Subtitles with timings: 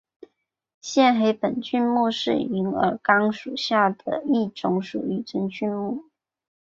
[0.81, 6.05] 线黑粉菌目是银耳纲下属的一种属于真菌的目。